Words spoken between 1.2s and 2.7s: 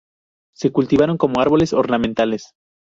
árboles ornamentales.